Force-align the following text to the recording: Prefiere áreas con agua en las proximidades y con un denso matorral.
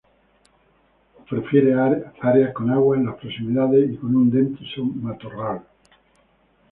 Prefiere 1.29 1.75
áreas 1.75 2.53
con 2.55 2.71
agua 2.71 2.97
en 2.97 3.05
las 3.05 3.17
proximidades 3.17 3.87
y 3.91 3.97
con 3.97 4.15
un 4.15 4.31
denso 4.31 4.83
matorral. 4.83 5.61